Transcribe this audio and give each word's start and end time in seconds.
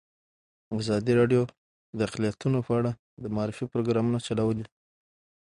ازادي 0.79 1.13
راډیو 1.19 1.41
د 1.97 1.99
اقلیتونه 2.07 2.59
په 2.67 2.71
اړه 2.79 2.91
د 3.23 3.25
معارفې 3.35 3.65
پروګرامونه 3.73 4.17
چلولي. 4.27 4.65